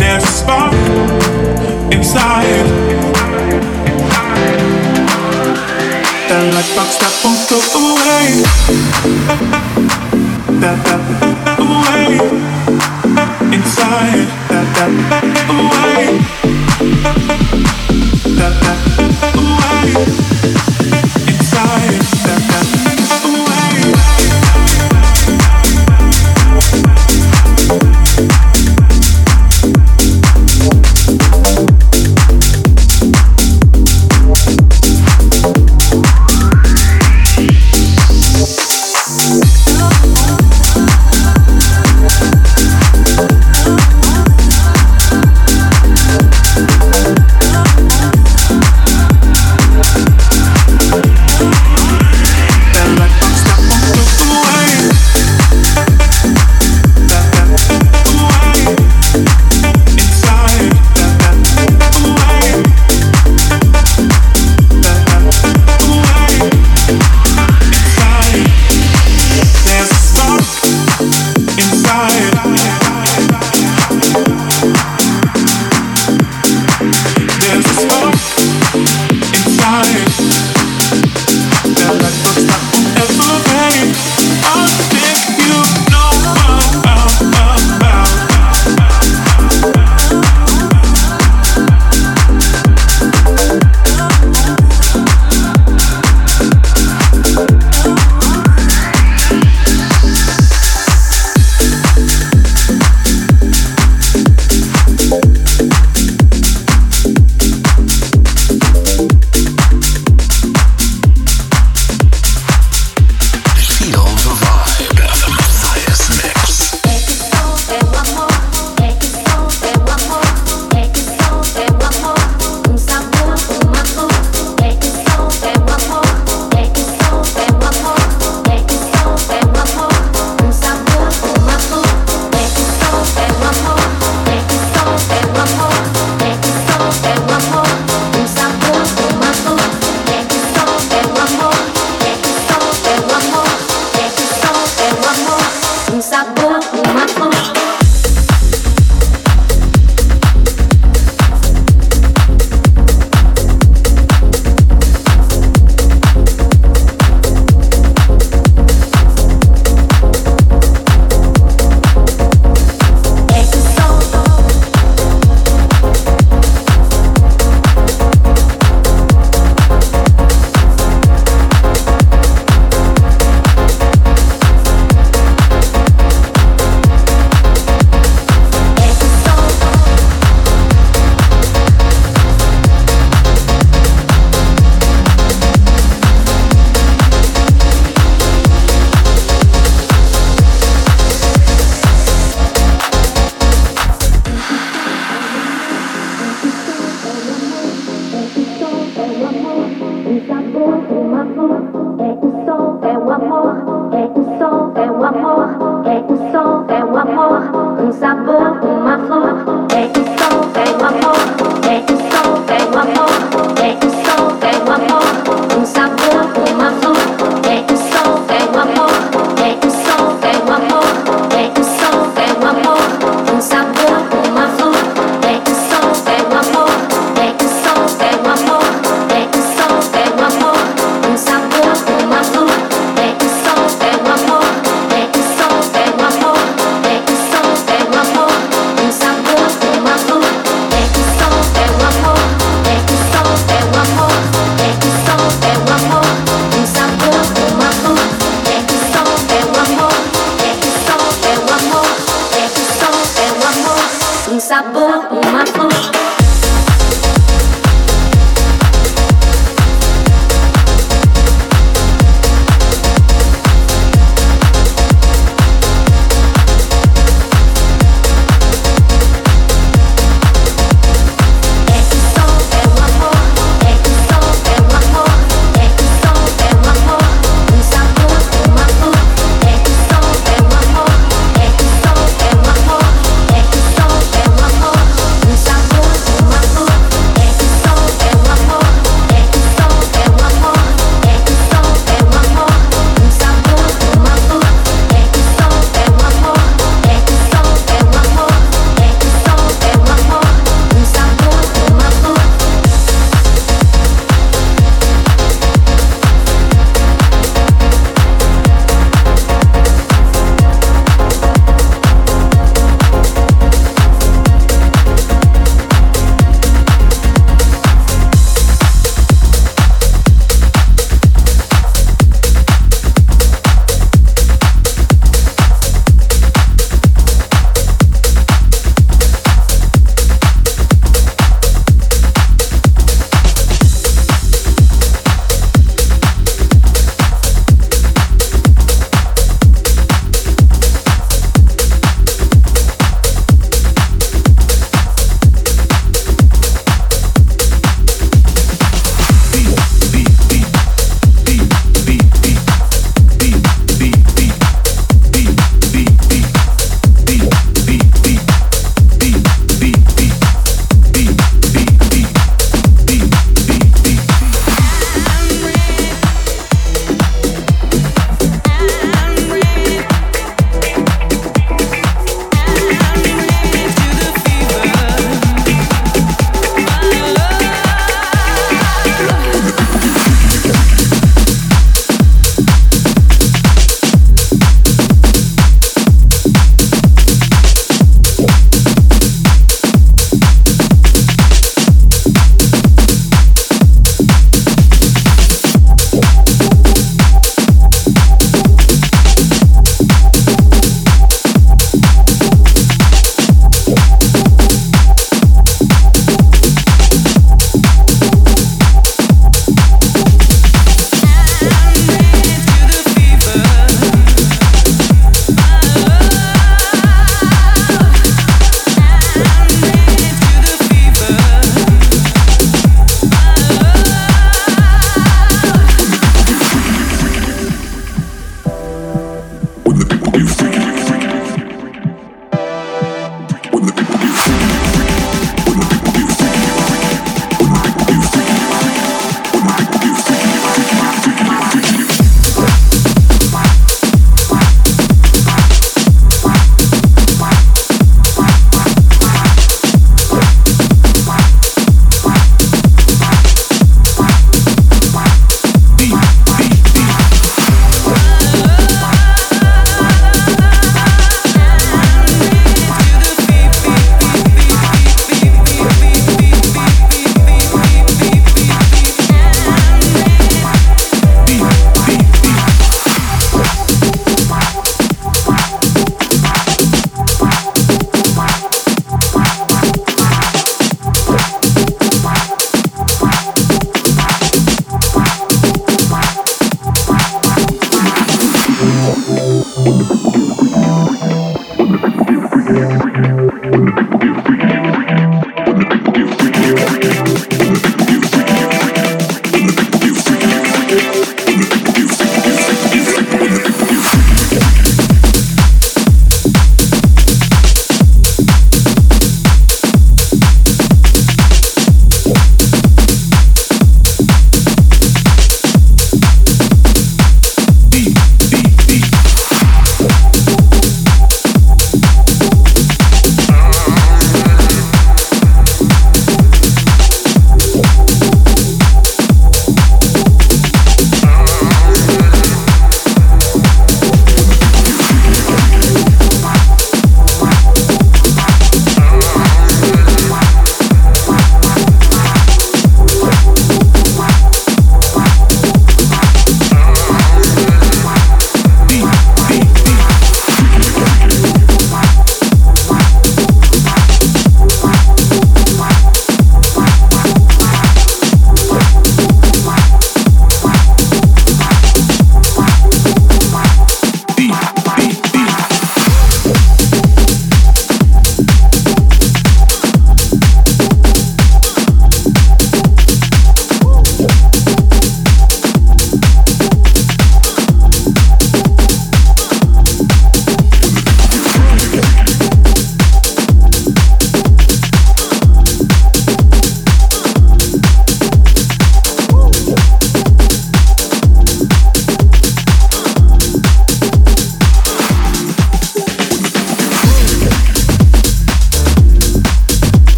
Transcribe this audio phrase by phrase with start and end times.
[0.00, 0.72] there's a spark
[1.92, 2.66] inside.
[6.28, 8.26] That light box that won't go away.
[10.60, 11.02] That that
[11.60, 12.06] away
[13.56, 14.28] inside.
[14.48, 14.92] That that
[15.52, 16.02] away.
[18.38, 18.80] That that
[19.36, 20.59] away.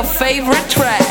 [0.00, 1.09] your favorite track.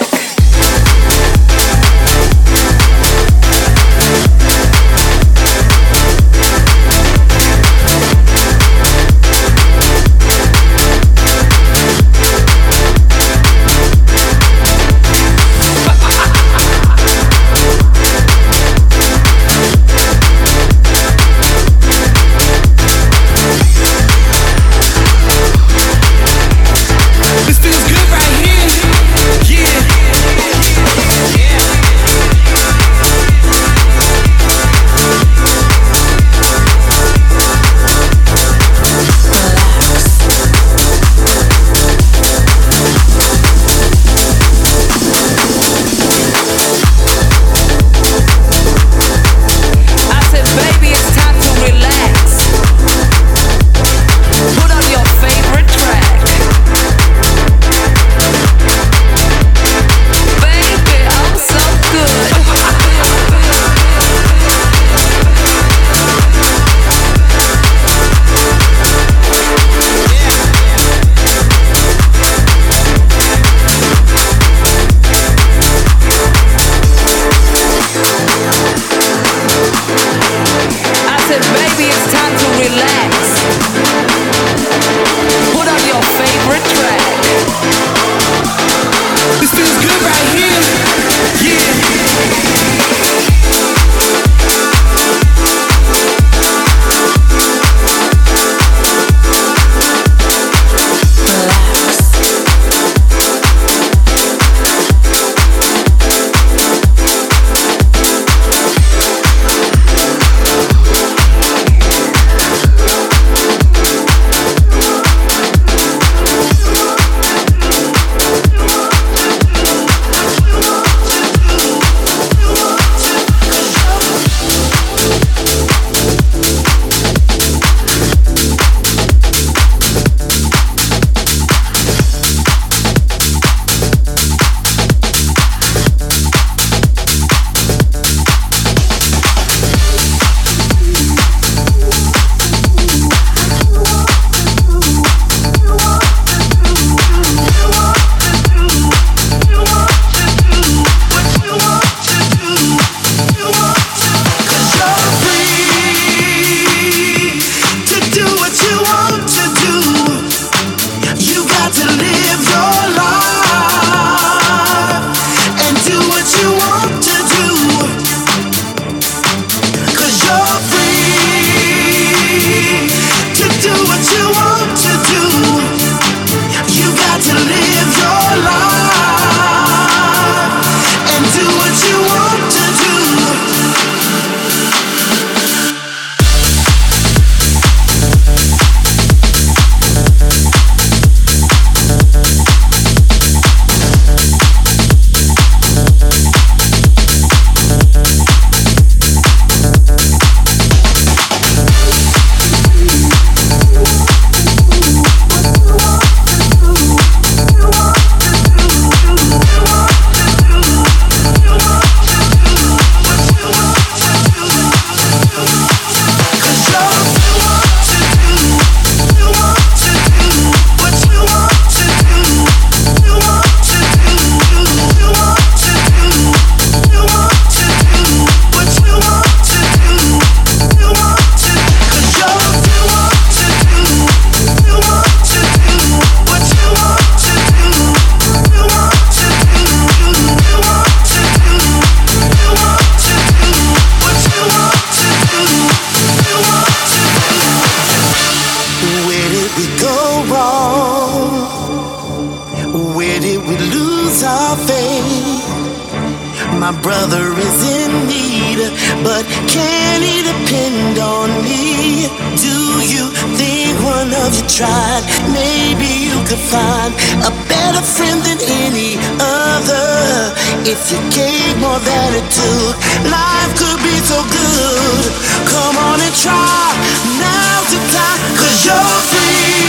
[270.80, 272.76] if you gave more than it took.
[273.12, 275.12] Life could be so good.
[275.52, 276.72] Come on and try
[277.20, 279.60] now to fly, cause you're free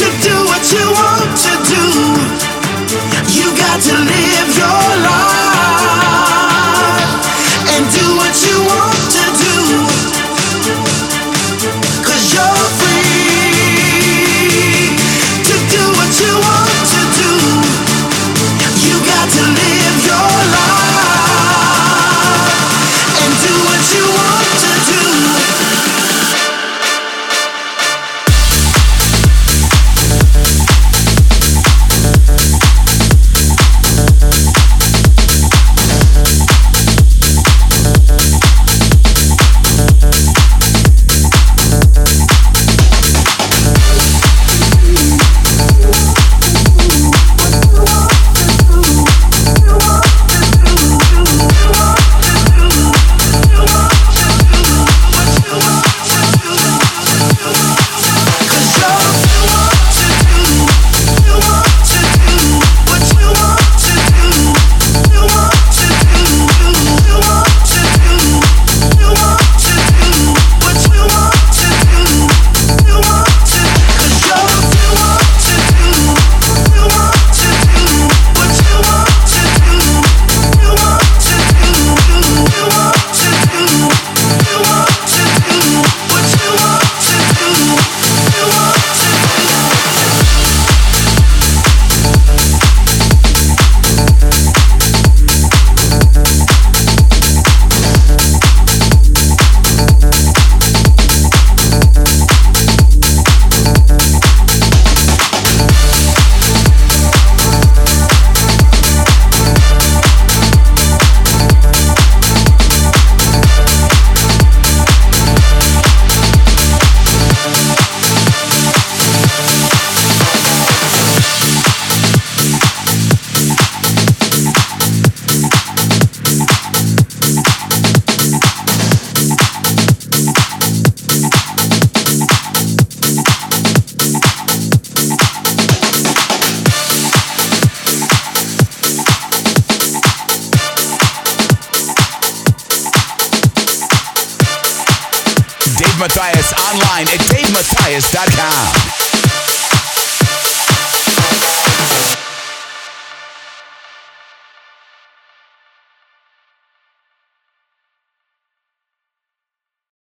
[0.00, 1.84] to do what you want to do.
[3.36, 4.19] You got to live.